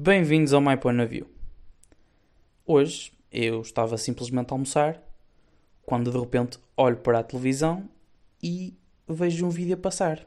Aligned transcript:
Bem-vindos 0.00 0.52
ao 0.52 0.60
My 0.60 0.76
Point 0.76 1.02
of 1.02 1.10
View. 1.10 1.28
Hoje 2.64 3.12
eu 3.32 3.60
estava 3.62 3.98
simplesmente 3.98 4.52
a 4.52 4.54
almoçar 4.54 5.02
quando 5.84 6.12
de 6.12 6.16
repente 6.16 6.56
olho 6.76 6.98
para 6.98 7.18
a 7.18 7.22
televisão 7.24 7.90
e 8.40 8.78
vejo 9.08 9.44
um 9.44 9.50
vídeo 9.50 9.74
a 9.74 9.76
passar. 9.76 10.24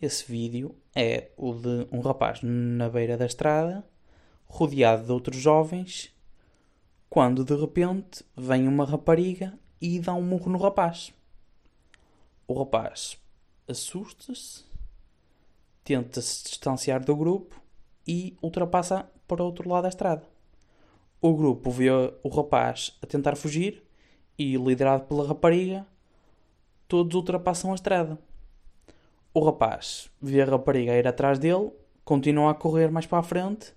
Esse 0.00 0.24
vídeo 0.24 0.74
é 0.94 1.32
o 1.36 1.52
de 1.52 1.86
um 1.92 2.00
rapaz 2.00 2.40
na 2.42 2.88
beira 2.88 3.18
da 3.18 3.26
estrada, 3.26 3.86
rodeado 4.46 5.04
de 5.04 5.12
outros 5.12 5.36
jovens, 5.36 6.10
quando 7.10 7.44
de 7.44 7.54
repente 7.54 8.24
vem 8.34 8.66
uma 8.66 8.86
rapariga 8.86 9.52
e 9.78 10.00
dá 10.00 10.14
um 10.14 10.22
murro 10.22 10.50
no 10.50 10.56
rapaz. 10.56 11.12
O 12.48 12.58
rapaz 12.58 13.18
assusta-se, 13.68 14.64
tenta 15.84 16.22
se 16.22 16.44
distanciar 16.44 17.04
do 17.04 17.14
grupo 17.14 17.65
e 18.06 18.36
ultrapassa 18.42 19.08
para 19.26 19.42
o 19.42 19.46
outro 19.46 19.68
lado 19.68 19.82
da 19.82 19.88
estrada. 19.88 20.22
O 21.20 21.34
grupo 21.34 21.70
vê 21.70 21.88
o 22.22 22.28
rapaz 22.28 22.96
a 23.02 23.06
tentar 23.06 23.36
fugir 23.36 23.82
e, 24.38 24.56
liderado 24.56 25.04
pela 25.04 25.26
rapariga, 25.26 25.86
todos 26.86 27.14
ultrapassam 27.14 27.72
a 27.72 27.74
estrada. 27.74 28.18
O 29.34 29.40
rapaz 29.40 30.10
vê 30.20 30.42
a 30.42 30.46
rapariga 30.46 30.96
ir 30.96 31.06
atrás 31.06 31.38
dele, 31.38 31.70
continua 32.04 32.52
a 32.52 32.54
correr 32.54 32.90
mais 32.90 33.06
para 33.06 33.18
a 33.18 33.22
frente, 33.22 33.74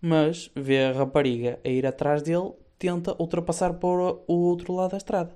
mas 0.00 0.50
vê 0.54 0.84
a 0.84 0.92
rapariga 0.92 1.60
a 1.64 1.68
ir 1.68 1.86
atrás 1.86 2.22
dele, 2.22 2.52
tenta 2.78 3.14
ultrapassar 3.20 3.74
para 3.74 4.16
o 4.26 4.34
outro 4.34 4.74
lado 4.74 4.92
da 4.92 4.96
estrada. 4.96 5.34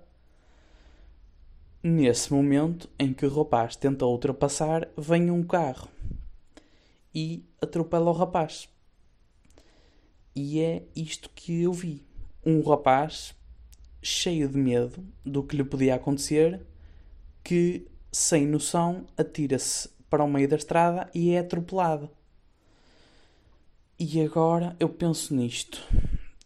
Nesse 1.83 2.33
momento 2.33 2.89
em 2.99 3.13
que 3.13 3.27
o 3.27 3.35
rapaz 3.35 3.77
tenta 3.77 4.07
ultrapassar, 4.07 4.89
vem 4.97 5.31
um 5.31 5.43
carro 5.43 5.89
e 7.15 7.45
atropela 7.63 8.11
o 8.11 8.15
rapaz. 8.15 8.69
E 10.35 10.61
é 10.61 10.83
isto 10.97 11.31
que 11.31 11.63
eu 11.63 11.73
vi. 11.73 12.05
Um 12.45 12.61
rapaz 12.63 13.35
cheio 14.03 14.49
de 14.49 14.59
medo 14.59 15.07
do 15.25 15.43
que 15.43 15.57
lhe 15.57 15.65
podia 15.65 15.95
acontecer, 15.95 16.61
que, 17.43 17.87
sem 18.11 18.47
noção, 18.47 19.07
atira-se 19.17 19.89
para 20.11 20.25
o 20.25 20.29
meio 20.29 20.49
da 20.49 20.57
estrada 20.57 21.09
e 21.15 21.31
é 21.31 21.39
atropelado. 21.39 22.11
E 23.99 24.21
agora 24.21 24.77
eu 24.81 24.89
penso 24.89 25.35
nisto. 25.35 25.83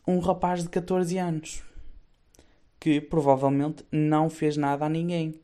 Um 0.06 0.19
rapaz 0.19 0.62
de 0.62 0.69
14 0.69 1.19
anos 1.19 1.62
que 2.78 3.00
provavelmente 3.00 3.84
não 3.91 4.30
fez 4.30 4.56
nada 4.56 4.86
a 4.86 4.89
ninguém. 4.89 5.41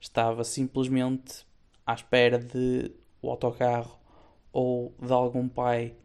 Estava 0.00 0.42
simplesmente 0.44 1.44
à 1.86 1.94
espera 1.94 2.38
de 2.38 2.90
o 3.20 3.30
autocarro 3.30 4.01
ou 4.52 4.94
de 5.00 5.12
algum 5.12 5.48
pai 5.48 5.96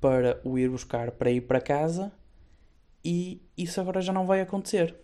para 0.00 0.40
o 0.44 0.58
ir 0.58 0.68
buscar 0.68 1.10
para 1.12 1.30
ir 1.30 1.42
para 1.42 1.60
casa 1.60 2.12
e 3.04 3.40
isso 3.56 3.80
agora 3.80 4.00
já 4.00 4.12
não 4.12 4.26
vai 4.26 4.40
acontecer. 4.40 4.96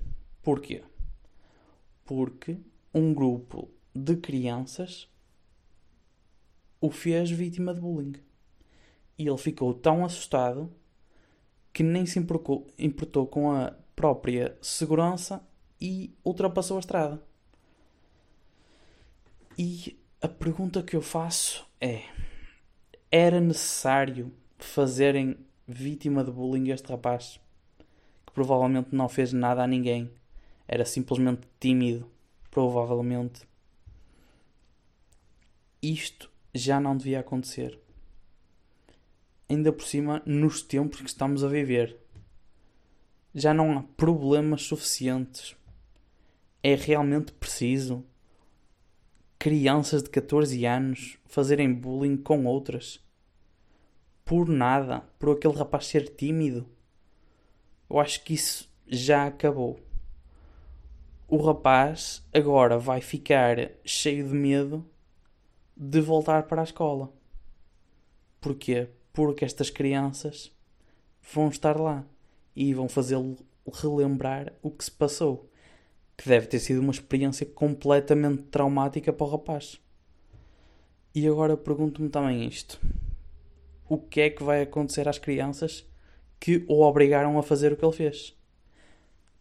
Porquê? 0.43 0.83
Porque 2.05 2.59
um 2.93 3.15
grupo 3.15 3.71
de 3.95 4.17
crianças 4.17 5.09
o 6.81 6.91
fez 6.91 7.31
vítima 7.31 7.73
de 7.73 7.81
bullying. 7.81 8.17
E 9.17 9.29
ele 9.29 9.39
ficou 9.39 9.73
tão 9.73 10.05
assustado 10.05 10.69
que 11.73 11.85
nem 11.85 12.05
se 12.05 12.19
importou 12.19 13.27
com 13.29 13.53
a 13.53 13.73
própria 13.95 14.59
segurança 14.61 15.47
e 15.81 16.13
ultrapassou 16.25 16.77
a 16.79 16.81
estrada. 16.81 17.23
E 19.57 19.97
a 20.21 20.29
pergunta 20.29 20.83
que 20.83 20.97
eu 20.97 21.03
faço 21.03 21.65
é: 21.81 22.03
era 23.15 23.39
necessário 23.39 24.33
fazerem 24.57 25.37
vítima 25.69 26.25
de 26.25 26.31
bullying 26.31 26.71
este 26.71 26.89
rapaz? 26.89 27.39
Que 28.25 28.33
provavelmente 28.33 28.89
não 28.95 29.07
fez 29.07 29.35
nada 29.35 29.63
a 29.63 29.67
ninguém. 29.67 30.11
Era 30.67 30.87
simplesmente 30.87 31.47
tímido. 31.61 32.11
Provavelmente. 32.51 33.43
Isto 35.83 36.31
já 36.55 36.81
não 36.81 36.97
devia 36.97 37.21
acontecer. 37.21 37.79
Ainda 39.47 39.71
por 39.71 39.85
cima, 39.85 40.23
nos 40.25 40.63
tempos 40.63 41.03
que 41.03 41.09
estamos 41.09 41.45
a 41.45 41.49
viver 41.49 41.99
já 43.35 43.53
não 43.53 43.77
há 43.77 43.83
problemas 43.83 44.63
suficientes. 44.63 45.55
É 46.63 46.75
realmente 46.75 47.33
preciso 47.33 48.05
crianças 49.39 50.03
de 50.03 50.09
14 50.09 50.65
anos 50.65 51.19
fazerem 51.27 51.75
bullying 51.75 52.17
com 52.17 52.47
outras 52.47 53.03
por 54.33 54.49
nada, 54.49 55.01
por 55.19 55.37
aquele 55.37 55.53
rapaz 55.53 55.89
ser 55.89 56.09
tímido. 56.09 56.67
Eu 57.91 58.01
acho 58.01 58.25
que 58.25 58.33
isso 58.33 58.67
já 58.87 59.27
acabou. 59.27 59.79
O 61.29 61.37
rapaz 61.37 62.27
agora 62.33 62.79
vai 62.79 63.03
ficar 63.03 63.59
cheio 63.85 64.27
de 64.27 64.33
medo 64.33 64.89
de 65.77 66.01
voltar 66.01 66.45
para 66.45 66.63
a 66.63 66.65
escola. 66.65 67.13
Porquê? 68.41 68.89
Porque 69.13 69.45
estas 69.45 69.69
crianças 69.69 70.51
vão 71.31 71.49
estar 71.49 71.79
lá 71.79 72.03
e 72.57 72.73
vão 72.73 72.89
fazê-lo 72.89 73.37
relembrar 73.71 74.51
o 74.63 74.71
que 74.71 74.85
se 74.85 74.93
passou. 74.93 75.47
Que 76.17 76.27
deve 76.27 76.47
ter 76.47 76.59
sido 76.59 76.81
uma 76.81 76.93
experiência 76.93 77.45
completamente 77.45 78.45
traumática 78.45 79.13
para 79.13 79.27
o 79.27 79.31
rapaz. 79.31 79.79
E 81.15 81.29
agora 81.29 81.55
pergunto-me 81.55 82.09
também 82.09 82.47
isto: 82.47 82.81
o 83.93 83.99
que 83.99 84.23
é 84.23 84.31
que 84.31 84.43
vai 84.43 84.63
acontecer 84.63 85.07
às 85.07 85.19
crianças 85.19 85.87
que 86.41 86.65
o 86.67 86.81
obrigaram 86.81 87.39
a 87.39 87.43
fazer 87.43 87.73
o 87.73 87.77
que 87.77 87.85
ele 87.85 87.93
fez? 87.93 88.35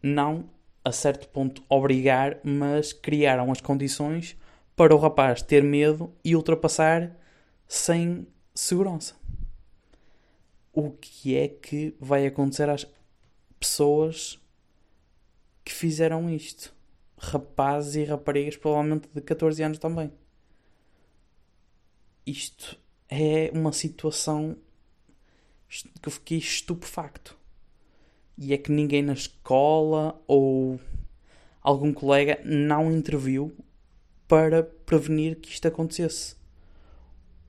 Não, 0.03 0.49
a 0.83 0.91
certo 0.91 1.29
ponto, 1.29 1.63
obrigar, 1.69 2.37
mas 2.43 2.91
criaram 2.91 3.49
as 3.49 3.61
condições 3.61 4.37
para 4.75 4.93
o 4.93 4.97
rapaz 4.97 5.41
ter 5.41 5.63
medo 5.63 6.13
e 6.21 6.35
ultrapassar 6.35 7.15
sem 7.65 8.27
segurança. 8.53 9.15
O 10.73 10.91
que 10.91 11.37
é 11.37 11.47
que 11.47 11.95
vai 11.97 12.27
acontecer 12.27 12.69
às 12.69 12.85
pessoas 13.57 14.37
que 15.63 15.71
fizeram 15.71 16.29
isto. 16.29 16.75
Rapazes 17.17 17.95
e 17.95 18.03
raparigas, 18.03 18.57
provavelmente 18.57 19.07
de 19.13 19.21
14 19.21 19.63
anos 19.63 19.77
também. 19.77 20.11
Isto 22.25 22.80
é 23.11 23.51
uma 23.53 23.73
situação 23.73 24.55
que 25.67 26.07
eu 26.07 26.11
fiquei 26.11 26.37
estupefacto. 26.37 27.37
E 28.37 28.53
é 28.53 28.57
que 28.57 28.71
ninguém 28.71 29.03
na 29.03 29.11
escola 29.11 30.19
ou 30.25 30.79
algum 31.61 31.93
colega 31.93 32.39
não 32.45 32.89
interviu 32.89 33.53
para 34.27 34.63
prevenir 34.63 35.35
que 35.35 35.49
isto 35.49 35.67
acontecesse. 35.67 36.37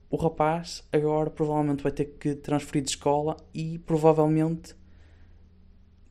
O 0.09 0.17
rapaz 0.17 0.83
agora 0.91 1.29
provavelmente 1.29 1.81
vai 1.81 1.91
ter 1.91 2.05
que 2.05 2.35
transferir 2.35 2.83
de 2.83 2.89
escola 2.91 3.37
e 3.53 3.79
provavelmente 3.79 4.75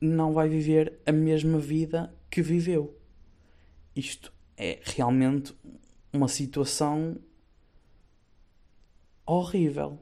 não 0.00 0.32
vai 0.32 0.48
viver 0.48 0.98
a 1.04 1.12
mesma 1.12 1.58
vida 1.58 2.12
que 2.30 2.40
viveu. 2.42 2.98
Isto 3.94 4.32
é 4.56 4.80
realmente 4.82 5.54
uma 6.12 6.26
situação 6.26 7.16
horrível. 9.26 9.98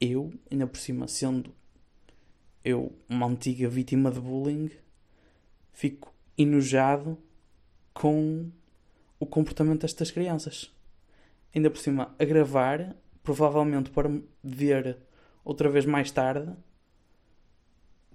Eu, 0.00 0.32
ainda 0.50 0.66
por 0.66 0.78
cima, 0.78 1.06
sendo 1.06 1.54
eu 2.64 2.92
uma 3.08 3.26
antiga 3.26 3.68
vítima 3.68 4.10
de 4.10 4.20
bullying, 4.20 4.70
fico 5.72 6.12
enojado 6.36 7.18
com 7.92 8.50
o 9.18 9.26
comportamento 9.26 9.82
destas 9.82 10.10
crianças. 10.10 10.72
Ainda 11.54 11.70
por 11.70 11.78
cima, 11.78 12.14
a 12.18 12.24
gravar, 12.24 12.96
provavelmente 13.22 13.90
para 13.90 14.10
ver 14.42 14.98
outra 15.44 15.68
vez 15.68 15.84
mais 15.84 16.10
tarde 16.10 16.52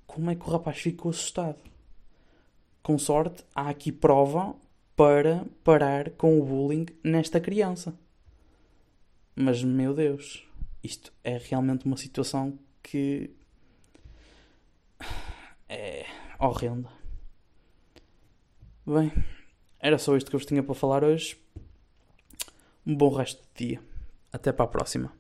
como 0.06 0.32
é 0.32 0.36
que 0.36 0.42
o 0.42 0.52
rapaz 0.52 0.80
ficou 0.80 1.12
assustado. 1.12 1.60
Com 2.82 2.98
sorte, 2.98 3.44
há 3.54 3.70
aqui 3.70 3.92
prova 3.92 4.56
para 4.96 5.46
parar 5.64 6.10
com 6.12 6.40
o 6.40 6.44
bullying 6.44 6.88
nesta 7.04 7.40
criança. 7.40 7.94
Mas, 9.40 9.64
meu 9.64 9.94
Deus, 9.94 10.44
isto 10.84 11.14
é 11.24 11.38
realmente 11.38 11.86
uma 11.86 11.96
situação 11.96 12.58
que 12.82 13.30
é 15.70 16.08
horrenda. 16.40 16.90
Bem, 18.84 19.12
era 19.80 20.00
só 20.00 20.18
isto 20.18 20.32
que 20.32 20.36
eu 20.36 20.40
vos 20.40 20.48
tinha 20.48 20.64
para 20.64 20.74
falar 20.74 21.04
hoje. 21.04 21.38
Um 22.84 22.96
bom 22.96 23.14
resto 23.14 23.44
de 23.54 23.68
dia. 23.68 23.82
Até 24.34 24.52
para 24.52 24.66
a 24.66 24.68
próxima. 24.68 25.14